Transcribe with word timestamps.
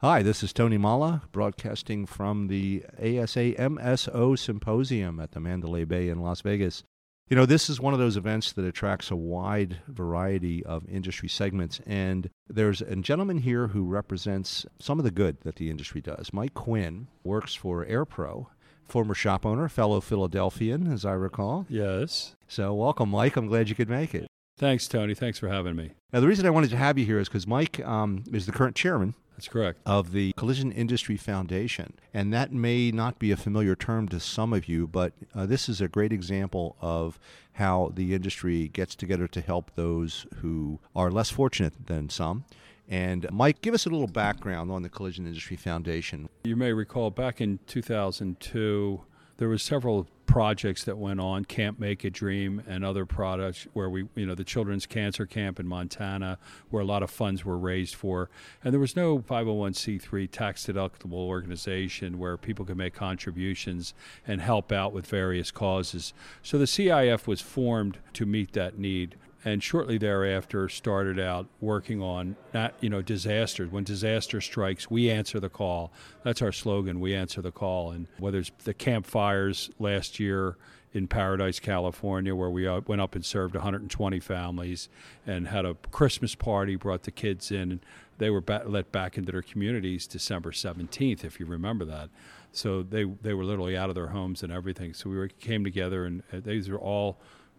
Hi, 0.00 0.22
this 0.22 0.42
is 0.42 0.52
Tony 0.52 0.76
Molla, 0.76 1.22
broadcasting 1.32 2.04
from 2.04 2.48
the 2.48 2.84
ASA 2.98 3.54
MSO 3.54 4.38
Symposium 4.38 5.18
at 5.18 5.32
the 5.32 5.40
Mandalay 5.40 5.84
Bay 5.84 6.10
in 6.10 6.20
Las 6.20 6.42
Vegas. 6.42 6.82
You 7.30 7.36
know, 7.36 7.46
this 7.46 7.70
is 7.70 7.80
one 7.80 7.94
of 7.94 7.98
those 7.98 8.18
events 8.18 8.52
that 8.52 8.66
attracts 8.66 9.10
a 9.10 9.16
wide 9.16 9.78
variety 9.88 10.62
of 10.66 10.86
industry 10.86 11.30
segments, 11.30 11.80
and 11.86 12.28
there's 12.46 12.82
a 12.82 12.94
gentleman 12.96 13.38
here 13.38 13.68
who 13.68 13.86
represents 13.86 14.66
some 14.78 14.98
of 14.98 15.04
the 15.06 15.10
good 15.10 15.40
that 15.44 15.56
the 15.56 15.70
industry 15.70 16.02
does. 16.02 16.30
Mike 16.30 16.52
Quinn 16.52 17.06
works 17.24 17.54
for 17.54 17.82
AirPro, 17.86 18.48
former 18.84 19.14
shop 19.14 19.46
owner, 19.46 19.66
fellow 19.66 20.02
Philadelphian, 20.02 20.92
as 20.92 21.06
I 21.06 21.12
recall. 21.12 21.64
Yes. 21.70 22.36
So, 22.48 22.74
welcome, 22.74 23.08
Mike. 23.08 23.36
I'm 23.36 23.46
glad 23.46 23.70
you 23.70 23.74
could 23.74 23.88
make 23.88 24.14
it. 24.14 24.26
Thanks, 24.58 24.88
Tony. 24.88 25.14
Thanks 25.14 25.38
for 25.38 25.48
having 25.48 25.74
me. 25.74 25.92
Now, 26.12 26.20
the 26.20 26.28
reason 26.28 26.44
I 26.44 26.50
wanted 26.50 26.68
to 26.70 26.76
have 26.76 26.98
you 26.98 27.06
here 27.06 27.18
is 27.18 27.28
because 27.28 27.46
Mike 27.46 27.82
um, 27.86 28.24
is 28.30 28.44
the 28.44 28.52
current 28.52 28.76
chairman 28.76 29.14
That's 29.36 29.48
correct. 29.48 29.80
of 29.84 30.12
the 30.12 30.32
Collision 30.32 30.72
Industry 30.72 31.16
Foundation. 31.16 31.92
And 32.14 32.32
that 32.32 32.52
may 32.52 32.90
not 32.90 33.18
be 33.18 33.30
a 33.30 33.36
familiar 33.36 33.76
term 33.76 34.08
to 34.08 34.18
some 34.18 34.52
of 34.52 34.66
you, 34.66 34.86
but 34.86 35.12
uh, 35.34 35.44
this 35.46 35.68
is 35.68 35.80
a 35.80 35.88
great 35.88 36.12
example 36.12 36.76
of 36.80 37.18
how 37.52 37.92
the 37.94 38.14
industry 38.14 38.68
gets 38.68 38.94
together 38.94 39.28
to 39.28 39.40
help 39.40 39.70
those 39.74 40.26
who 40.36 40.80
are 40.94 41.10
less 41.10 41.30
fortunate 41.30 41.86
than 41.86 42.08
some. 42.08 42.44
And 42.88 43.26
Mike, 43.32 43.62
give 43.62 43.74
us 43.74 43.84
a 43.84 43.90
little 43.90 44.06
background 44.06 44.70
on 44.70 44.82
the 44.82 44.88
Collision 44.88 45.26
Industry 45.26 45.56
Foundation. 45.56 46.28
You 46.44 46.56
may 46.56 46.72
recall 46.72 47.10
back 47.10 47.40
in 47.40 47.58
2002, 47.66 49.02
there 49.38 49.48
were 49.48 49.58
several 49.58 50.06
projects 50.26 50.84
that 50.84 50.98
went 50.98 51.20
on, 51.20 51.44
Camp 51.44 51.78
Make 51.78 52.04
a 52.04 52.10
Dream 52.10 52.62
and 52.66 52.84
other 52.84 53.06
products 53.06 53.66
where 53.72 53.88
we, 53.88 54.06
you 54.14 54.26
know, 54.26 54.34
the 54.34 54.44
Children's 54.44 54.86
Cancer 54.86 55.24
Camp 55.24 55.60
in 55.60 55.66
Montana, 55.66 56.38
where 56.70 56.82
a 56.82 56.86
lot 56.86 57.02
of 57.02 57.10
funds 57.10 57.44
were 57.44 57.56
raised 57.56 57.94
for. 57.94 58.28
And 58.62 58.72
there 58.72 58.80
was 58.80 58.96
no 58.96 59.18
501c3 59.18 60.30
tax 60.30 60.66
deductible 60.66 61.12
organization 61.12 62.18
where 62.18 62.36
people 62.36 62.64
could 62.64 62.76
make 62.76 62.94
contributions 62.94 63.94
and 64.26 64.40
help 64.40 64.72
out 64.72 64.92
with 64.92 65.06
various 65.06 65.50
causes. 65.50 66.12
So 66.42 66.58
the 66.58 66.64
CIF 66.64 67.26
was 67.26 67.40
formed 67.40 67.98
to 68.14 68.26
meet 68.26 68.52
that 68.52 68.78
need 68.78 69.16
and 69.46 69.62
shortly 69.62 69.96
thereafter 69.96 70.68
started 70.68 71.20
out 71.20 71.46
working 71.60 72.02
on 72.02 72.36
not 72.52 72.74
you 72.80 72.90
know 72.90 73.00
disasters 73.00 73.70
when 73.70 73.84
disaster 73.84 74.40
strikes 74.40 74.90
we 74.90 75.08
answer 75.08 75.38
the 75.38 75.48
call 75.48 75.92
that's 76.24 76.42
our 76.42 76.52
slogan 76.52 77.00
we 77.00 77.14
answer 77.14 77.40
the 77.40 77.52
call 77.52 77.92
and 77.92 78.08
whether 78.18 78.38
it's 78.38 78.50
the 78.64 78.74
campfires 78.74 79.70
last 79.78 80.20
year 80.20 80.56
in 80.92 81.06
Paradise, 81.06 81.60
California, 81.60 82.34
where 82.34 82.48
we 82.48 82.66
uh, 82.66 82.80
went 82.86 83.02
up 83.02 83.14
and 83.14 83.22
served 83.22 83.54
120 83.54 84.18
families 84.18 84.88
and 85.26 85.48
had 85.48 85.66
a 85.66 85.74
Christmas 85.92 86.34
party, 86.34 86.74
brought 86.74 87.02
the 87.02 87.10
kids 87.10 87.50
in, 87.50 87.72
and 87.72 87.80
they 88.16 88.30
were 88.30 88.42
let 88.64 88.92
back 88.92 89.18
into 89.18 89.30
their 89.30 89.42
communities 89.42 90.06
December 90.06 90.52
17th, 90.52 91.22
if 91.22 91.38
you 91.38 91.44
remember 91.44 91.84
that. 91.84 92.08
So 92.50 92.82
they 92.82 93.04
they 93.04 93.34
were 93.34 93.44
literally 93.44 93.76
out 93.76 93.90
of 93.90 93.94
their 93.94 94.06
homes 94.06 94.42
and 94.42 94.50
everything. 94.50 94.94
So 94.94 95.10
we 95.10 95.16
were, 95.16 95.28
came 95.28 95.64
together, 95.64 96.06
and 96.06 96.22
uh, 96.32 96.40
these 96.42 96.70
are 96.70 96.78
all 96.78 97.18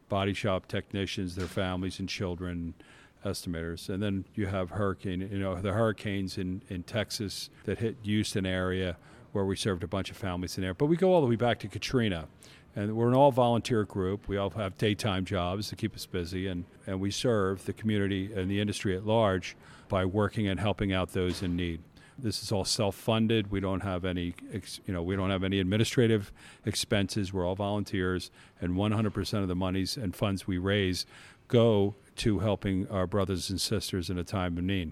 body 0.09 0.33
shop 0.33 0.67
technicians, 0.67 1.35
their 1.35 1.47
families 1.47 1.99
and 1.99 2.07
children, 2.07 2.73
estimators. 3.25 3.89
And 3.89 4.01
then 4.01 4.25
you 4.35 4.47
have 4.47 4.71
hurricane, 4.71 5.21
you 5.31 5.39
know, 5.39 5.55
the 5.55 5.73
hurricanes 5.73 6.37
in, 6.37 6.61
in 6.69 6.83
Texas 6.83 7.49
that 7.65 7.79
hit 7.79 7.97
Houston 8.03 8.45
area 8.45 8.97
where 9.31 9.45
we 9.45 9.55
served 9.55 9.83
a 9.83 9.87
bunch 9.87 10.09
of 10.09 10.17
families 10.17 10.57
in 10.57 10.63
there. 10.63 10.73
But 10.73 10.85
we 10.85 10.97
go 10.97 11.13
all 11.13 11.21
the 11.21 11.27
way 11.27 11.35
back 11.35 11.59
to 11.59 11.67
Katrina. 11.67 12.27
And 12.75 12.95
we're 12.95 13.07
an 13.07 13.15
all 13.15 13.31
volunteer 13.31 13.83
group. 13.85 14.27
We 14.27 14.37
all 14.37 14.51
have 14.51 14.77
daytime 14.77 15.25
jobs 15.25 15.67
to 15.69 15.75
keep 15.75 15.95
us 15.95 16.05
busy, 16.05 16.45
and, 16.45 16.63
and 16.85 16.99
we 16.99 17.09
serve 17.09 17.65
the 17.65 17.73
community 17.73 18.31
and 18.31 18.51
the 18.51 18.61
industry 18.61 18.95
at 18.95 19.03
large 19.03 19.55
by 19.89 20.05
working 20.05 20.47
and 20.47 20.59
helping 20.59 20.93
out 20.93 21.11
those 21.11 21.41
in 21.41 21.55
need. 21.55 21.81
This 22.19 22.41
is 22.41 22.51
all 22.51 22.65
self-funded. 22.65 23.51
We 23.51 23.59
don't 23.59 23.81
have 23.81 24.05
any, 24.05 24.33
you 24.51 24.93
know, 24.93 25.03
we 25.03 25.15
don't 25.15 25.29
have 25.29 25.43
any 25.43 25.59
administrative 25.59 26.31
expenses. 26.65 27.31
We're 27.31 27.45
all 27.45 27.55
volunteers, 27.55 28.31
and 28.59 28.73
100% 28.73 29.41
of 29.41 29.47
the 29.47 29.55
monies 29.55 29.97
and 29.97 30.15
funds 30.15 30.47
we 30.47 30.57
raise 30.57 31.05
go 31.47 31.95
to 32.17 32.39
helping 32.39 32.87
our 32.89 33.05
brothers 33.05 33.49
and 33.49 33.61
sisters 33.61 34.09
in 34.09 34.17
a 34.17 34.23
time 34.23 34.57
of 34.57 34.63
need. 34.63 34.91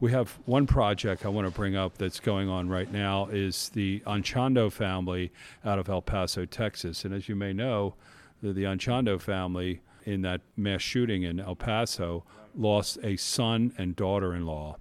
We 0.00 0.10
have 0.12 0.38
one 0.44 0.66
project 0.66 1.24
I 1.24 1.28
want 1.28 1.46
to 1.46 1.54
bring 1.54 1.76
up 1.76 1.96
that's 1.96 2.20
going 2.20 2.48
on 2.48 2.68
right 2.68 2.92
now 2.92 3.26
is 3.26 3.68
the 3.70 4.00
Anchondo 4.06 4.70
family 4.70 5.32
out 5.64 5.78
of 5.78 5.88
El 5.88 6.02
Paso, 6.02 6.44
Texas. 6.44 7.04
And 7.04 7.14
as 7.14 7.28
you 7.28 7.36
may 7.36 7.52
know, 7.52 7.94
the, 8.42 8.52
the 8.52 8.64
Anchondo 8.64 9.20
family 9.20 9.80
in 10.04 10.22
that 10.22 10.40
mass 10.56 10.82
shooting 10.82 11.22
in 11.22 11.40
El 11.40 11.54
Paso 11.54 12.24
lost 12.54 12.98
a 13.02 13.16
son 13.16 13.72
and 13.78 13.96
daughter-in-law. 13.96 14.76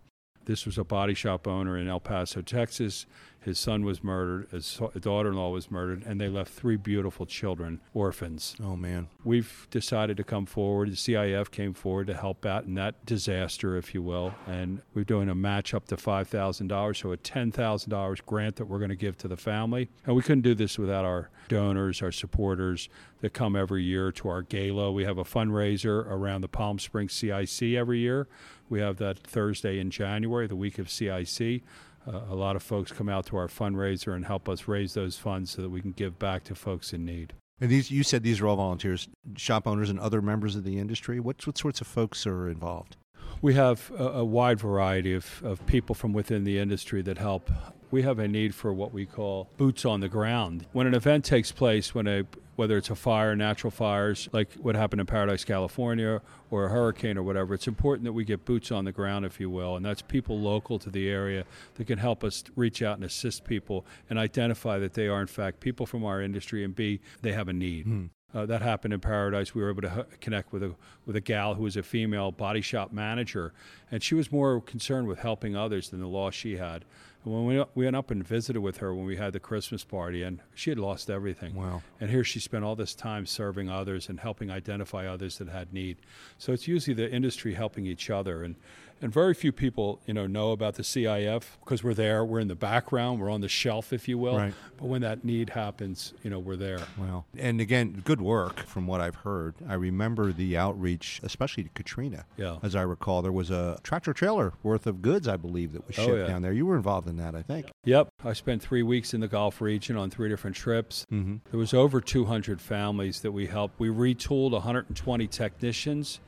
This 0.45 0.65
was 0.65 0.77
a 0.77 0.83
body 0.83 1.13
shop 1.13 1.47
owner 1.47 1.77
in 1.77 1.87
El 1.87 1.99
Paso, 1.99 2.41
Texas. 2.41 3.05
His 3.43 3.59
son 3.59 3.83
was 3.83 4.03
murdered, 4.03 4.47
his 4.51 4.79
daughter 5.01 5.29
in 5.29 5.35
law 5.35 5.49
was 5.49 5.69
murdered, 5.69 6.03
and 6.05 6.19
they 6.19 6.29
left 6.29 6.53
three 6.53 6.77
beautiful 6.77 7.25
children, 7.25 7.81
orphans. 7.93 8.55
Oh, 8.63 8.77
man. 8.77 9.09
We've 9.25 9.67
decided 9.69 10.15
to 10.17 10.23
come 10.23 10.45
forward. 10.45 10.91
The 10.91 10.95
CIF 10.95 11.51
came 11.51 11.73
forward 11.73 12.07
to 12.07 12.13
help 12.13 12.45
out 12.45 12.63
in 12.63 12.75
that 12.75 13.05
disaster, 13.05 13.75
if 13.75 13.93
you 13.93 14.01
will. 14.01 14.33
And 14.47 14.81
we're 14.93 15.03
doing 15.03 15.27
a 15.27 15.35
match 15.35 15.73
up 15.73 15.87
to 15.87 15.97
$5,000, 15.97 16.95
so 16.95 17.11
a 17.11 17.17
$10,000 17.17 18.25
grant 18.25 18.55
that 18.55 18.65
we're 18.65 18.79
going 18.79 18.89
to 18.89 18.95
give 18.95 19.17
to 19.17 19.27
the 19.27 19.37
family. 19.37 19.89
And 20.05 20.15
we 20.15 20.21
couldn't 20.21 20.41
do 20.41 20.55
this 20.55 20.79
without 20.79 21.03
our 21.03 21.29
donors, 21.49 22.01
our 22.01 22.11
supporters 22.11 22.87
that 23.19 23.33
come 23.33 23.55
every 23.55 23.83
year 23.83 24.11
to 24.11 24.29
our 24.29 24.41
gala. 24.41 24.91
We 24.91 25.03
have 25.03 25.17
a 25.17 25.23
fundraiser 25.23 26.05
around 26.07 26.41
the 26.41 26.47
Palm 26.47 26.79
Springs 26.79 27.13
CIC 27.13 27.75
every 27.75 27.99
year. 27.99 28.27
We 28.69 28.79
have 28.79 28.97
that 28.97 29.19
Thursday 29.19 29.79
in 29.79 29.91
January, 29.91 30.47
the 30.47 30.55
week 30.55 30.79
of 30.79 30.89
CIC. 30.89 31.61
Uh, 32.07 32.21
a 32.29 32.35
lot 32.35 32.55
of 32.55 32.63
folks 32.63 32.91
come 32.91 33.09
out 33.09 33.25
to 33.27 33.37
our 33.37 33.47
fundraiser 33.47 34.15
and 34.15 34.25
help 34.25 34.49
us 34.49 34.67
raise 34.67 34.93
those 34.93 35.17
funds 35.17 35.51
so 35.51 35.61
that 35.61 35.69
we 35.69 35.81
can 35.81 35.91
give 35.91 36.19
back 36.19 36.43
to 36.43 36.55
folks 36.55 36.93
in 36.93 37.05
need. 37.05 37.33
And 37.61 37.69
these, 37.69 37.89
you 37.89 38.03
said 38.03 38.23
these 38.23 38.41
are 38.41 38.47
all 38.47 38.57
volunteers, 38.57 39.07
shop 39.37 39.67
owners, 39.67 39.89
and 39.89 39.99
other 39.99 40.21
members 40.21 40.55
of 40.55 40.63
the 40.63 40.79
industry. 40.79 41.19
What, 41.19 41.45
what 41.47 41.57
sorts 41.57 41.81
of 41.81 41.87
folks 41.87 42.27
are 42.27 42.49
involved? 42.49 42.97
We 43.41 43.53
have 43.53 43.91
a, 43.97 44.03
a 44.03 44.25
wide 44.25 44.59
variety 44.59 45.13
of, 45.13 45.41
of 45.43 45.65
people 45.65 45.95
from 45.95 46.13
within 46.13 46.43
the 46.43 46.59
industry 46.59 47.01
that 47.03 47.17
help. 47.17 47.49
We 47.93 48.01
have 48.01 48.17
a 48.17 48.27
need 48.27 48.55
for 48.55 48.73
what 48.73 48.91
we 48.91 49.05
call 49.05 49.51
boots 49.55 49.85
on 49.85 49.99
the 49.99 50.09
ground. 50.09 50.65
When 50.71 50.87
an 50.87 50.95
event 50.95 51.23
takes 51.25 51.51
place, 51.51 51.93
when 51.93 52.07
a 52.07 52.23
whether 52.55 52.75
it's 52.75 52.89
a 52.89 52.95
fire, 52.95 53.35
natural 53.35 53.69
fires, 53.69 54.27
like 54.31 54.51
what 54.53 54.75
happened 54.75 54.99
in 54.99 55.05
Paradise, 55.05 55.45
California, 55.45 56.19
or 56.49 56.65
a 56.65 56.69
hurricane 56.69 57.19
or 57.19 57.23
whatever, 57.23 57.53
it's 57.53 57.67
important 57.67 58.05
that 58.05 58.13
we 58.13 58.25
get 58.25 58.45
boots 58.45 58.71
on 58.71 58.85
the 58.85 58.91
ground, 58.91 59.25
if 59.25 59.39
you 59.39 59.47
will, 59.47 59.75
and 59.75 59.85
that's 59.85 60.01
people 60.01 60.39
local 60.39 60.79
to 60.79 60.89
the 60.89 61.07
area 61.07 61.45
that 61.75 61.85
can 61.85 61.99
help 61.99 62.23
us 62.23 62.43
reach 62.55 62.81
out 62.81 62.95
and 62.95 63.05
assist 63.05 63.43
people 63.43 63.85
and 64.09 64.17
identify 64.17 64.79
that 64.79 64.95
they 64.95 65.07
are, 65.07 65.21
in 65.21 65.27
fact, 65.27 65.59
people 65.59 65.85
from 65.85 66.03
our 66.03 66.19
industry, 66.19 66.63
and 66.63 66.75
B, 66.75 66.99
they 67.21 67.31
have 67.33 67.47
a 67.47 67.53
need. 67.53 67.85
Hmm. 67.85 68.05
Uh, 68.33 68.45
that 68.47 68.61
happened 68.61 68.93
in 68.93 68.99
Paradise. 68.99 69.53
We 69.53 69.61
were 69.61 69.69
able 69.69 69.83
to 69.83 69.99
h- 69.99 70.19
connect 70.19 70.51
with 70.51 70.63
a 70.63 70.73
with 71.05 71.15
a 71.15 71.21
gal 71.21 71.53
who 71.53 71.63
was 71.63 71.77
a 71.77 71.83
female 71.83 72.31
body 72.31 72.61
shop 72.61 72.91
manager, 72.91 73.53
and 73.91 74.01
she 74.01 74.15
was 74.15 74.31
more 74.31 74.59
concerned 74.59 75.07
with 75.07 75.19
helping 75.19 75.55
others 75.55 75.89
than 75.89 75.99
the 75.99 76.07
loss 76.07 76.33
she 76.33 76.57
had. 76.57 76.83
And 77.25 77.33
when 77.33 77.45
we, 77.45 77.63
we 77.75 77.85
went 77.85 77.95
up 77.95 78.11
and 78.11 78.25
visited 78.27 78.59
with 78.59 78.77
her 78.77 78.93
when 78.93 79.05
we 79.05 79.15
had 79.17 79.33
the 79.33 79.39
Christmas 79.39 79.83
party, 79.83 80.23
and 80.23 80.39
she 80.55 80.71
had 80.71 80.79
lost 80.79 81.09
everything. 81.09 81.55
Wow. 81.55 81.81
And 82.01 82.09
here 82.09 82.23
she 82.23 82.39
spent 82.39 82.65
all 82.65 82.75
this 82.75 82.95
time 82.95 83.25
serving 83.25 83.69
others 83.69 84.09
and 84.09 84.19
helping 84.19 84.51
identify 84.51 85.07
others 85.07 85.37
that 85.37 85.47
had 85.47 85.71
need. 85.71 85.97
So 86.37 86.51
it's 86.51 86.67
usually 86.67 86.95
the 86.95 87.09
industry 87.09 87.53
helping 87.53 87.85
each 87.85 88.09
other. 88.09 88.43
And, 88.43 88.55
and 89.03 89.11
very 89.11 89.33
few 89.33 89.51
people, 89.51 89.99
you 90.05 90.13
know, 90.13 90.25
know 90.25 90.51
about 90.51 90.75
the 90.75 90.81
CIF 90.81 91.43
because 91.59 91.83
we're 91.83 91.93
there, 91.93 92.23
we're 92.23 92.39
in 92.39 92.47
the 92.47 92.55
background, 92.55 93.19
we're 93.19 93.29
on 93.29 93.41
the 93.41 93.49
shelf, 93.49 93.91
if 93.91 94.07
you 94.07 94.17
will. 94.17 94.37
Right. 94.37 94.53
But 94.77 94.85
when 94.85 95.01
that 95.01 95.25
need 95.25 95.49
happens, 95.49 96.13
you 96.23 96.29
know, 96.29 96.39
we're 96.39 96.55
there. 96.55 96.79
Wow. 96.97 97.25
And 97.37 97.59
again, 97.59 98.01
good 98.05 98.21
work 98.21 98.61
from 98.65 98.87
what 98.87 99.01
I've 99.01 99.15
heard. 99.17 99.55
I 99.67 99.73
remember 99.73 100.31
the 100.31 100.55
outreach, 100.55 101.19
especially 101.21 101.63
to 101.63 101.69
Katrina. 101.69 102.23
Yeah. 102.37 102.59
As 102.63 102.77
I 102.77 102.83
recall, 102.83 103.21
there 103.21 103.33
was 103.33 103.51
a 103.51 103.77
tractor 103.83 104.13
trailer 104.13 104.53
worth 104.63 104.87
of 104.87 105.01
goods, 105.01 105.27
I 105.27 105.35
believe, 105.35 105.73
that 105.73 105.85
was 105.85 105.99
Oh, 105.99 106.05
shipped 106.05 106.17
yeah. 106.19 106.27
down 106.27 106.41
there. 106.41 106.53
You 106.53 106.65
were 106.65 106.77
involved 106.77 107.09
in 107.09 107.17
that, 107.17 107.35
I 107.35 107.41
think. 107.41 107.71
Yep. 107.83 108.07
I 108.23 108.31
spent 108.31 108.61
three 108.61 108.83
weeks 108.83 109.13
in 109.13 109.19
the 109.19 109.27
Gulf 109.27 109.59
region 109.59 109.97
on 109.97 110.11
three 110.11 110.29
different 110.29 110.55
trips. 110.55 111.05
Mm-hmm. 111.11 111.35
There 111.51 111.59
was 111.59 111.73
over 111.73 111.99
200 111.99 112.61
families 112.61 113.19
that 113.19 113.33
we 113.33 113.47
helped. 113.47 113.81
We 113.81 113.89
retooled 113.89 114.51
120 114.51 115.27
technicians 115.27 116.21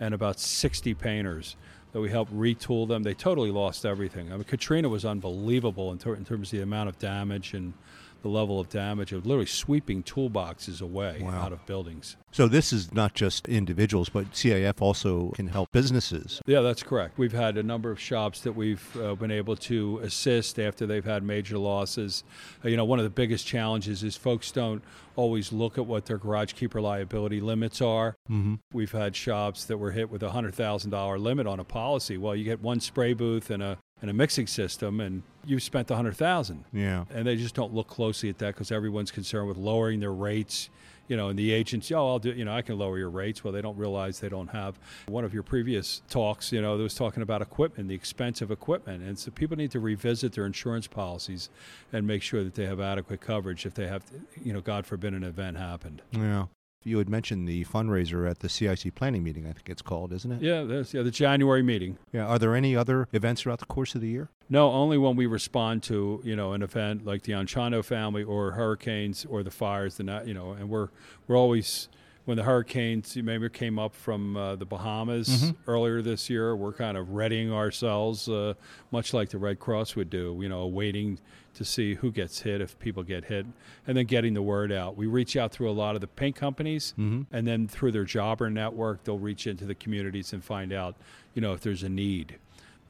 and 0.00 0.14
about 0.14 0.40
60 0.40 0.94
painters 0.94 1.56
that 1.92 2.00
we 2.00 2.10
helped 2.10 2.34
retool 2.34 2.88
them. 2.88 3.02
They 3.02 3.14
totally 3.14 3.50
lost 3.50 3.84
everything. 3.84 4.32
I 4.32 4.36
mean, 4.36 4.44
Katrina 4.44 4.88
was 4.88 5.04
unbelievable 5.04 5.92
in, 5.92 5.98
ter- 5.98 6.14
in 6.14 6.24
terms 6.24 6.52
of 6.52 6.58
the 6.58 6.62
amount 6.62 6.88
of 6.88 6.98
damage 6.98 7.54
and 7.54 7.74
the 8.22 8.28
level 8.28 8.58
of 8.58 8.68
damage 8.68 9.12
of 9.12 9.26
literally 9.26 9.46
sweeping 9.46 10.02
toolboxes 10.02 10.80
away 10.80 11.20
Wow. 11.22 11.30
out 11.42 11.52
of 11.52 11.64
buildings. 11.66 12.16
So 12.30 12.48
this 12.48 12.72
is 12.72 12.92
not 12.94 13.12
just 13.14 13.46
individuals, 13.48 14.08
but 14.08 14.32
CIF 14.32 14.80
also 14.80 15.30
can 15.32 15.48
help 15.48 15.70
businesses. 15.70 16.40
Yeah, 16.46 16.60
that's 16.62 16.82
correct. 16.82 17.18
We've 17.18 17.32
had 17.32 17.58
a 17.58 17.62
number 17.62 17.90
of 17.90 18.00
shops 18.00 18.40
that 18.40 18.52
we've 18.52 18.96
uh, 18.96 19.14
been 19.16 19.30
able 19.30 19.54
to 19.56 19.98
assist 19.98 20.58
after 20.58 20.86
they've 20.86 21.04
had 21.04 21.22
major 21.22 21.58
losses. 21.58 22.24
Uh, 22.64 22.68
you 22.68 22.76
know, 22.76 22.86
one 22.86 22.98
of 22.98 23.04
the 23.04 23.10
biggest 23.10 23.46
challenges 23.46 24.02
is 24.02 24.16
folks 24.16 24.50
don't 24.50 24.82
always 25.14 25.52
look 25.52 25.76
at 25.76 25.84
what 25.84 26.06
their 26.06 26.16
garage 26.16 26.54
keeper 26.54 26.80
liability 26.80 27.40
limits 27.40 27.82
are. 27.82 28.14
Mm-hmm. 28.30 28.54
We've 28.72 28.92
had 28.92 29.14
shops 29.14 29.66
that 29.66 29.76
were 29.76 29.90
hit 29.90 30.08
with 30.10 30.22
a 30.22 30.30
hundred 30.30 30.54
thousand 30.54 30.90
dollar 30.90 31.18
limit 31.18 31.46
on 31.46 31.60
a 31.60 31.64
policy. 31.64 32.16
Well, 32.16 32.34
you 32.34 32.44
get 32.44 32.62
one 32.62 32.80
spray 32.80 33.12
booth 33.12 33.50
and 33.50 33.62
a 33.62 33.76
and 34.02 34.10
a 34.10 34.12
mixing 34.12 34.46
system, 34.46 35.00
and 35.00 35.22
you've 35.46 35.62
spent 35.62 35.90
a 35.90 35.96
hundred 35.96 36.16
thousand. 36.16 36.64
Yeah. 36.72 37.04
And 37.14 37.26
they 37.26 37.36
just 37.36 37.54
don't 37.54 37.72
look 37.72 37.88
closely 37.88 38.28
at 38.28 38.38
that 38.38 38.48
because 38.48 38.70
everyone's 38.70 39.12
concerned 39.12 39.48
with 39.48 39.56
lowering 39.56 40.00
their 40.00 40.12
rates. 40.12 40.68
You 41.08 41.16
know, 41.16 41.28
and 41.28 41.38
the 41.38 41.52
agents, 41.52 41.90
oh, 41.92 42.08
I'll 42.08 42.18
do, 42.20 42.30
you 42.30 42.44
know, 42.44 42.54
I 42.54 42.62
can 42.62 42.78
lower 42.78 42.96
your 42.96 43.10
rates. 43.10 43.42
Well, 43.42 43.52
they 43.52 43.60
don't 43.60 43.76
realize 43.76 44.20
they 44.20 44.28
don't 44.28 44.48
have. 44.48 44.78
One 45.08 45.24
of 45.24 45.34
your 45.34 45.42
previous 45.42 46.00
talks, 46.08 46.52
you 46.52 46.62
know, 46.62 46.76
there 46.76 46.84
was 46.84 46.94
talking 46.94 47.22
about 47.22 47.42
equipment, 47.42 47.88
the 47.88 47.94
expense 47.94 48.40
of 48.40 48.50
equipment. 48.50 49.02
And 49.02 49.18
so 49.18 49.30
people 49.30 49.56
need 49.56 49.72
to 49.72 49.80
revisit 49.80 50.32
their 50.32 50.46
insurance 50.46 50.86
policies 50.86 51.50
and 51.92 52.06
make 52.06 52.22
sure 52.22 52.44
that 52.44 52.54
they 52.54 52.66
have 52.66 52.80
adequate 52.80 53.20
coverage 53.20 53.66
if 53.66 53.74
they 53.74 53.88
have, 53.88 54.04
you 54.42 54.52
know, 54.52 54.60
God 54.60 54.86
forbid 54.86 55.12
an 55.12 55.24
event 55.24 55.58
happened. 55.58 56.02
Yeah. 56.12 56.46
You 56.84 56.98
had 56.98 57.08
mentioned 57.08 57.48
the 57.48 57.64
fundraiser 57.64 58.28
at 58.28 58.40
the 58.40 58.48
CIC 58.48 58.94
planning 58.94 59.22
meeting, 59.22 59.46
I 59.46 59.52
think 59.52 59.68
it's 59.70 59.82
called, 59.82 60.12
isn't 60.12 60.32
it? 60.32 60.42
Yeah, 60.42 60.64
there's, 60.64 60.92
yeah, 60.92 61.02
the 61.02 61.10
January 61.10 61.62
meeting. 61.62 61.98
Yeah. 62.12 62.26
Are 62.26 62.38
there 62.38 62.54
any 62.54 62.74
other 62.76 63.08
events 63.12 63.42
throughout 63.42 63.60
the 63.60 63.66
course 63.66 63.94
of 63.94 64.00
the 64.00 64.08
year? 64.08 64.28
No, 64.48 64.70
only 64.70 64.98
when 64.98 65.16
we 65.16 65.26
respond 65.26 65.82
to 65.84 66.20
you 66.24 66.36
know 66.36 66.52
an 66.52 66.62
event 66.62 67.06
like 67.06 67.22
the 67.22 67.32
Anchondo 67.32 67.84
family 67.84 68.22
or 68.22 68.52
hurricanes 68.52 69.24
or 69.24 69.42
the 69.42 69.50
fires. 69.50 69.96
The 69.96 70.22
you 70.26 70.34
know, 70.34 70.52
and 70.52 70.68
we're 70.68 70.88
we're 71.26 71.38
always 71.38 71.88
when 72.24 72.36
the 72.36 72.42
hurricanes 72.44 73.16
maybe 73.16 73.48
came 73.48 73.78
up 73.78 73.94
from 73.94 74.36
uh, 74.36 74.54
the 74.56 74.64
Bahamas 74.64 75.28
Mhm. 75.28 75.56
earlier 75.66 76.02
this 76.02 76.30
year. 76.30 76.54
We're 76.54 76.72
kind 76.72 76.96
of 76.96 77.10
readying 77.14 77.52
ourselves, 77.52 78.28
uh, 78.28 78.54
much 78.92 79.12
like 79.12 79.30
the 79.30 79.38
Red 79.38 79.58
Cross 79.58 79.96
would 79.96 80.08
do. 80.10 80.38
You 80.40 80.48
know, 80.48 80.66
waiting 80.66 81.18
to 81.54 81.64
see 81.64 81.94
who 81.94 82.10
gets 82.12 82.40
hit 82.40 82.60
if 82.60 82.78
people 82.78 83.02
get 83.02 83.24
hit, 83.26 83.44
and 83.86 83.96
then 83.96 84.06
getting 84.06 84.32
the 84.34 84.40
word 84.42 84.70
out. 84.72 84.96
We 84.96 85.06
reach 85.06 85.36
out 85.36 85.52
through 85.52 85.68
a 85.70 85.72
lot 85.72 85.94
of 85.96 86.00
the 86.00 86.06
paint 86.06 86.36
companies 86.36 86.94
Mm-hmm. 86.98 87.34
and 87.34 87.46
then 87.46 87.66
through 87.68 87.92
their 87.92 88.04
jobber 88.04 88.48
network 88.48 89.04
they'll 89.04 89.18
reach 89.18 89.46
into 89.46 89.64
the 89.66 89.74
communities 89.74 90.32
and 90.32 90.42
find 90.44 90.72
out 90.72 90.94
you 91.34 91.42
know 91.42 91.52
if 91.52 91.60
there's 91.60 91.82
a 91.82 91.88
need 91.88 92.36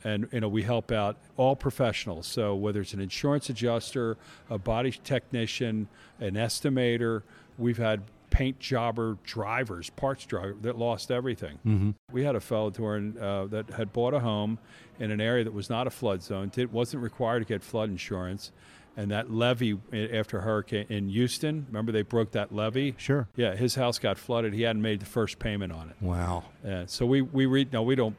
and 0.04 0.28
you 0.32 0.40
know 0.40 0.48
we 0.48 0.62
help 0.62 0.92
out 0.92 1.16
all 1.36 1.54
professionals 1.56 2.26
so 2.26 2.54
whether 2.54 2.80
it's 2.80 2.92
an 2.94 3.00
insurance 3.00 3.48
adjuster 3.50 4.16
a 4.50 4.58
body 4.58 4.90
technician 5.04 5.88
an 6.20 6.34
estimator 6.34 7.22
we've 7.58 7.78
had 7.78 8.02
paint 8.32 8.58
jobber 8.58 9.16
drivers 9.24 9.90
parts 9.90 10.24
driver 10.26 10.56
that 10.62 10.76
lost 10.76 11.10
everything 11.10 11.58
Mm-hmm. 11.66 11.90
we 12.10 12.24
had 12.24 12.34
a 12.34 12.40
fellow 12.40 12.68
uh, 12.68 13.46
that 13.46 13.70
had 13.76 13.92
bought 13.92 14.14
a 14.14 14.20
home 14.20 14.58
in 14.98 15.10
an 15.10 15.20
area 15.20 15.44
that 15.44 15.52
was 15.52 15.68
not 15.70 15.86
a 15.86 15.90
flood 15.90 16.22
zone 16.22 16.48
did, 16.48 16.72
wasn't 16.72 17.02
required 17.02 17.40
to 17.40 17.44
get 17.44 17.62
flood 17.62 17.88
insurance 17.90 18.50
and 18.96 19.10
that 19.10 19.30
levee 19.30 19.78
after 20.12 20.40
hurricane 20.40 20.86
in 20.88 21.08
houston 21.08 21.64
remember 21.68 21.92
they 21.92 22.02
broke 22.02 22.30
that 22.32 22.52
levee 22.54 22.94
Sure. 22.98 23.28
yeah, 23.36 23.54
his 23.54 23.74
house 23.74 23.98
got 23.98 24.18
flooded. 24.18 24.52
He 24.54 24.62
hadn't 24.62 24.82
made 24.82 25.00
the 25.00 25.06
first 25.06 25.38
payment 25.38 25.72
on 25.72 25.90
it. 25.90 25.96
Wow. 26.00 26.44
Yeah, 26.64 26.84
so 26.86 27.06
we 27.06 27.20
we 27.22 27.46
re, 27.46 27.66
no, 27.72 27.82
we 27.82 27.94
don't 27.94 28.16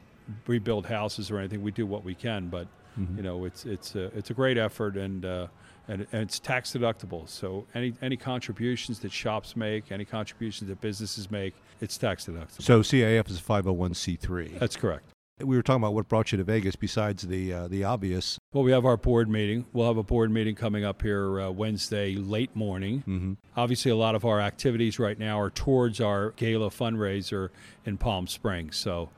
rebuild 0.48 0.86
houses 0.88 1.30
or 1.30 1.38
anything. 1.40 1.62
We 1.62 1.72
do 1.72 1.86
what 1.86 2.04
we 2.04 2.16
can, 2.16 2.48
but 2.48 2.68
Mhm. 3.00 3.18
you 3.18 3.24
know, 3.24 3.46
it's 3.46 3.66
it's 3.66 3.96
a, 3.96 4.06
it's 4.18 4.30
a 4.30 4.34
great 4.34 4.58
effort 4.58 4.98
and. 4.98 5.26
Uh, 5.26 5.48
and, 5.90 6.08
and 6.14 6.22
it's 6.22 6.40
tax 6.40 6.72
deductible. 6.72 7.28
So 7.28 7.66
any 7.76 7.94
any 8.02 8.16
contributions 8.16 9.00
that 9.00 9.12
shops 9.12 9.58
make, 9.58 9.92
any 9.92 10.06
contributions 10.06 10.70
that 10.70 10.80
businesses 10.80 11.30
make, 11.30 11.56
it's 11.82 11.98
tax 11.98 12.26
deductible. 12.26 12.62
So 12.62 12.80
CIF 12.80 13.30
is 13.30 13.38
a 13.40 13.42
501c3. 13.42 14.60
That's 14.60 14.76
correct. 14.78 15.04
we 15.40 15.56
were 15.58 15.62
talking 15.62 15.82
about 15.84 15.94
what 15.94 16.08
brought 16.08 16.32
you 16.32 16.38
to 16.38 16.44
Vegas 16.46 16.78
besides 16.78 17.24
the 17.24 17.52
uh, 17.52 17.68
the 17.68 17.84
obvious. 17.84 18.40
Well, 18.54 18.64
we 18.64 18.72
have 18.72 18.86
our 18.86 18.96
board 18.96 19.30
meeting. 19.30 19.66
We'll 19.74 19.88
have 19.88 19.98
a 19.98 20.04
board 20.04 20.32
meeting 20.32 20.56
coming 20.56 20.86
up 20.86 21.02
here 21.02 21.42
uh, 21.42 21.52
Wednesday 21.52 22.16
late 22.16 22.56
morning. 22.56 23.00
Mm-hmm. 23.00 23.34
Obviously, 23.58 23.92
a 23.92 23.98
lot 23.98 24.16
of 24.16 24.24
our 24.24 24.40
activities 24.40 25.00
right 25.00 25.20
now 25.20 25.38
are 25.40 25.50
towards 25.50 26.00
our 26.00 26.32
gala 26.32 26.70
fundraiser 26.70 27.50
in 27.86 27.98
Palm 27.98 28.28
Springs. 28.28 28.78
So 28.78 29.10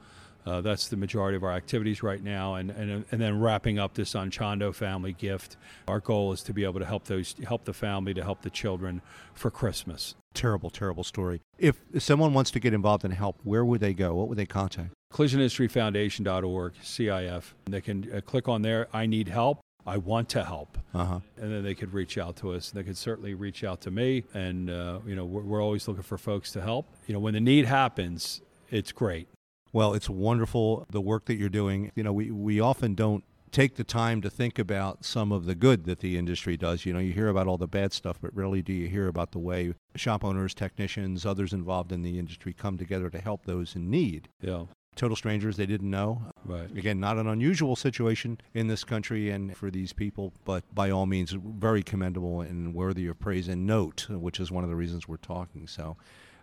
uh, 0.46 0.62
that's 0.62 0.88
the 0.88 0.98
majority 0.98 1.36
of 1.36 1.44
our 1.44 1.52
activities 1.52 2.04
right 2.04 2.24
now, 2.24 2.56
and, 2.56 2.70
and 2.72 3.06
and 3.12 3.22
then 3.22 3.40
wrapping 3.40 3.80
up 3.80 3.96
this 3.96 4.14
Anchondo 4.14 4.74
family 4.74 5.14
gift. 5.14 5.58
Our 5.88 6.00
goal 6.00 6.32
is 6.34 6.44
to 6.44 6.54
be 6.54 6.64
able 6.64 6.80
to 6.80 6.86
help 6.86 7.06
those 7.06 7.36
help 7.48 7.66
the 7.66 7.74
family 7.74 8.14
to 8.14 8.24
help 8.24 8.42
the 8.42 8.50
children 8.50 9.02
for 9.34 9.50
Christmas. 9.50 10.16
Terrible, 10.34 10.70
terrible 10.70 11.04
story. 11.04 11.42
If 11.58 11.78
someone 12.00 12.34
wants 12.34 12.52
to 12.52 12.60
get 12.60 12.74
involved 12.74 13.06
and 13.06 13.14
help, 13.14 13.40
where 13.44 13.66
would 13.66 13.80
they 13.80 13.94
go? 13.94 14.14
What 14.14 14.28
would 14.28 14.38
they 14.38 14.46
contact? 14.46 14.90
CollisionIndustryFoundation.org, 15.14 16.74
CIF. 16.84 17.54
They 17.66 17.82
can 17.82 18.12
uh, 18.14 18.22
click 18.22 18.48
on 18.48 18.62
there. 18.62 18.88
I 18.94 19.06
need 19.06 19.30
help. 19.30 19.62
I 19.88 19.98
want 19.98 20.30
to 20.30 20.44
help. 20.44 20.78
Uh 20.94 21.06
huh. 21.06 21.20
and 21.38 21.52
then 21.52 21.64
they 21.64 21.76
could 21.76 21.94
reach 21.94 22.18
out 22.18 22.38
to 22.38 22.54
us. 22.54 22.72
They 22.72 22.84
could 22.84 22.98
certainly 22.98 23.34
reach 23.34 23.64
out 23.64 23.82
to 23.82 23.92
me, 23.92 24.24
and 24.34 24.70
uh, 24.70 25.00
you 25.06 25.16
know 25.16 25.26
we're, 25.26 25.42
we're 25.42 25.64
always 25.64 25.88
looking 25.88 26.04
for 26.04 26.18
folks 26.18 26.52
to 26.54 26.62
help. 26.62 26.88
You 27.08 27.14
know 27.14 27.20
when 27.20 27.34
the 27.34 27.42
need 27.42 27.66
happens, 27.66 28.42
it's 28.72 28.92
great. 28.92 29.28
Well, 29.76 29.94
it's 29.94 30.10
wonderful 30.10 30.86
the 30.90 31.02
work 31.02 31.26
that 31.26 31.36
you're 31.36 31.50
doing. 31.50 31.92
You 31.96 32.04
know, 32.04 32.14
we, 32.14 32.32
we 32.32 32.62
often 32.62 32.96
don't 32.96 33.26
take 33.52 33.76
the 33.76 33.84
time 33.84 34.22
to 34.22 34.30
think 34.30 34.58
about 34.58 35.04
some 35.04 35.34
of 35.34 35.44
the 35.46 35.54
good 35.54 35.84
that 35.84 36.00
the 36.00 36.18
industry 36.18 36.56
does. 36.56 36.86
You 36.86 36.94
know, 36.94 37.00
you 37.00 37.12
hear 37.12 37.28
about 37.28 37.46
all 37.46 37.58
the 37.58 37.68
bad 37.68 37.92
stuff, 37.92 38.18
but 38.22 38.34
rarely 38.34 38.62
do 38.62 38.72
you 38.72 38.88
hear 38.88 39.10
about 39.10 39.34
the 39.34 39.40
way 39.40 39.74
shop 39.94 40.24
owners, 40.24 40.54
technicians, 40.54 41.26
others 41.26 41.52
involved 41.52 41.92
in 41.92 42.04
the 42.04 42.18
industry 42.18 42.54
come 42.54 42.78
together 42.78 43.10
to 43.10 43.20
help 43.20 43.46
those 43.46 43.76
in 43.76 43.90
need. 43.90 44.30
Yeah, 44.40 44.64
Total 44.96 45.18
strangers 45.18 45.58
they 45.58 45.66
didn't 45.66 45.90
know. 45.92 46.22
right. 46.46 46.72
Again, 46.72 47.02
not 47.02 47.18
an 47.18 47.28
unusual 47.28 47.76
situation 47.76 48.40
in 48.54 48.68
this 48.68 48.86
country 48.86 49.30
and 49.30 49.58
for 49.58 49.70
these 49.70 49.92
people, 49.92 50.32
but 50.46 50.64
by 50.74 50.90
all 50.90 51.06
means, 51.06 51.32
very 51.32 51.84
commendable 51.84 52.40
and 52.40 52.74
worthy 52.74 53.08
of 53.08 53.20
praise 53.20 53.50
and 53.50 53.68
note, 53.68 54.08
which 54.10 54.40
is 54.40 54.52
one 54.52 54.64
of 54.64 54.70
the 54.70 54.76
reasons 54.78 55.06
we're 55.06 55.18
talking. 55.18 55.68
So, 55.68 55.98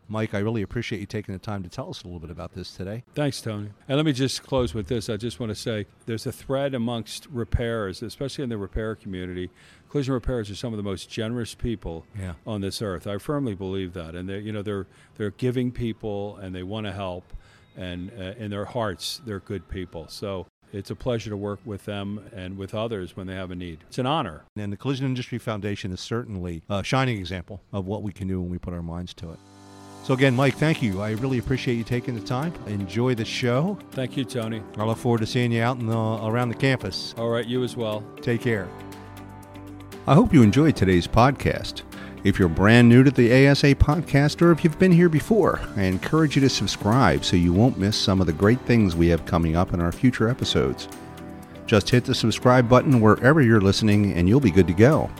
Mike, 0.08 0.34
I 0.34 0.40
really 0.40 0.62
appreciate 0.62 0.98
you 1.00 1.06
taking 1.06 1.32
the 1.32 1.38
time 1.38 1.62
to 1.62 1.68
tell 1.68 1.88
us 1.88 2.02
a 2.02 2.06
little 2.06 2.20
bit 2.20 2.30
about 2.30 2.52
this 2.54 2.72
today. 2.74 3.02
Thanks, 3.14 3.40
Tony. 3.40 3.70
And 3.88 3.96
let 3.96 4.04
me 4.04 4.12
just 4.12 4.42
close 4.42 4.74
with 4.74 4.88
this. 4.88 5.08
I 5.08 5.16
just 5.16 5.40
want 5.40 5.50
to 5.50 5.54
say 5.54 5.86
there's 6.06 6.26
a 6.26 6.32
thread 6.32 6.74
amongst 6.74 7.26
repairers, 7.30 8.02
especially 8.02 8.44
in 8.44 8.50
the 8.50 8.58
repair 8.58 8.94
community. 8.94 9.50
Collision 9.88 10.12
repairers 10.14 10.50
are 10.50 10.54
some 10.54 10.72
of 10.72 10.76
the 10.76 10.82
most 10.82 11.08
generous 11.10 11.54
people 11.54 12.04
Yeah. 12.18 12.34
on 12.46 12.60
this 12.60 12.82
earth. 12.82 13.06
I 13.06 13.18
firmly 13.18 13.54
believe 13.54 13.92
that, 13.94 14.14
and 14.14 14.28
they, 14.28 14.38
you 14.40 14.52
know, 14.52 14.62
they're 14.62 14.86
they're 15.16 15.30
giving 15.30 15.70
people, 15.72 16.36
and 16.36 16.54
they 16.54 16.62
want 16.62 16.86
to 16.86 16.92
help, 16.92 17.32
and 17.76 18.10
uh, 18.18 18.34
in 18.38 18.50
their 18.50 18.64
hearts, 18.66 19.20
they're 19.24 19.40
good 19.40 19.68
people. 19.68 20.08
So 20.08 20.46
it's 20.72 20.90
a 20.90 20.94
pleasure 20.96 21.28
to 21.30 21.36
work 21.36 21.60
with 21.66 21.84
them 21.84 22.20
and 22.34 22.56
with 22.56 22.74
others 22.74 23.14
when 23.16 23.26
they 23.26 23.34
have 23.34 23.50
a 23.50 23.54
need. 23.54 23.80
It's 23.88 23.98
an 23.98 24.06
honor. 24.06 24.44
And 24.56 24.72
the 24.72 24.76
Collision 24.78 25.04
Industry 25.06 25.38
Foundation 25.38 25.92
is 25.92 26.00
certainly 26.00 26.62
a 26.70 26.82
shining 26.82 27.18
example 27.18 27.60
of 27.72 27.86
what 27.86 28.02
we 28.02 28.12
can 28.12 28.26
do 28.28 28.40
when 28.40 28.50
we 28.50 28.58
put 28.58 28.72
our 28.72 28.82
minds 28.82 29.12
to 29.14 29.30
it. 29.32 29.38
So, 30.02 30.14
again, 30.14 30.34
Mike, 30.34 30.56
thank 30.56 30.82
you. 30.82 31.00
I 31.00 31.12
really 31.12 31.38
appreciate 31.38 31.76
you 31.76 31.84
taking 31.84 32.14
the 32.14 32.20
time. 32.20 32.52
Enjoy 32.66 33.14
the 33.14 33.24
show. 33.24 33.78
Thank 33.92 34.16
you, 34.16 34.24
Tony. 34.24 34.60
I 34.76 34.84
look 34.84 34.98
forward 34.98 35.20
to 35.20 35.26
seeing 35.26 35.52
you 35.52 35.62
out 35.62 35.78
the, 35.78 35.96
around 36.26 36.48
the 36.48 36.56
campus. 36.56 37.14
All 37.16 37.28
right, 37.28 37.46
you 37.46 37.62
as 37.62 37.76
well. 37.76 38.02
Take 38.20 38.40
care. 38.40 38.68
I 40.08 40.14
hope 40.14 40.34
you 40.34 40.42
enjoyed 40.42 40.74
today's 40.74 41.06
podcast. 41.06 41.82
If 42.24 42.36
you're 42.38 42.48
brand 42.48 42.88
new 42.88 43.04
to 43.04 43.10
the 43.12 43.48
ASA 43.48 43.76
podcast 43.76 44.42
or 44.42 44.50
if 44.50 44.64
you've 44.64 44.78
been 44.78 44.90
here 44.90 45.08
before, 45.08 45.60
I 45.76 45.82
encourage 45.82 46.34
you 46.34 46.42
to 46.42 46.48
subscribe 46.48 47.24
so 47.24 47.36
you 47.36 47.52
won't 47.52 47.78
miss 47.78 47.96
some 47.96 48.20
of 48.20 48.26
the 48.26 48.32
great 48.32 48.60
things 48.62 48.96
we 48.96 49.08
have 49.08 49.26
coming 49.26 49.54
up 49.54 49.72
in 49.72 49.80
our 49.80 49.92
future 49.92 50.28
episodes. 50.28 50.88
Just 51.66 51.90
hit 51.90 52.04
the 52.04 52.14
subscribe 52.14 52.68
button 52.68 53.00
wherever 53.00 53.40
you're 53.40 53.60
listening 53.60 54.12
and 54.14 54.28
you'll 54.28 54.40
be 54.40 54.50
good 54.50 54.66
to 54.66 54.72
go. 54.72 55.10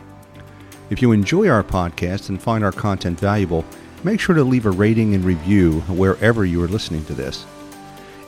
If 0.91 1.01
you 1.01 1.13
enjoy 1.13 1.49
our 1.49 1.63
podcast 1.63 2.29
and 2.29 2.43
find 2.43 2.65
our 2.65 2.73
content 2.73 3.19
valuable, 3.19 3.65
make 4.05 4.21
sure 4.21 4.35
to 4.35 4.45
leave 4.45 4.67
a 4.67 4.71
rating 4.71 5.15
and 5.15 5.25
review 5.25 5.81
wherever 5.83 6.45
you 6.45 6.63
are 6.63 6.69
listening 6.69 7.05
to 7.07 7.15
this. 7.15 7.47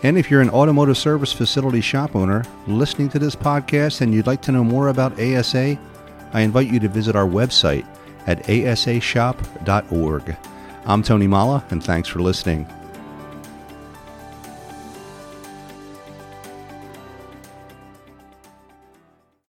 And 0.02 0.18
if 0.18 0.30
you're 0.30 0.42
an 0.42 0.50
automotive 0.50 0.98
service 0.98 1.32
facility 1.32 1.80
shop 1.80 2.14
owner 2.14 2.44
listening 2.66 3.08
to 3.10 3.18
this 3.18 3.34
podcast 3.34 4.02
and 4.02 4.12
you'd 4.12 4.26
like 4.26 4.42
to 4.42 4.52
know 4.52 4.62
more 4.62 4.88
about 4.88 5.18
ASA, 5.18 5.78
I 6.32 6.40
invite 6.40 6.70
you 6.70 6.78
to 6.80 6.88
visit 6.88 7.16
our 7.16 7.26
website 7.26 7.86
at 8.26 8.42
asashop.org. 8.44 10.36
I'm 10.86 11.02
Tony 11.02 11.26
Molla, 11.26 11.64
and 11.70 11.82
thanks 11.82 12.08
for 12.08 12.20
listening. 12.20 12.66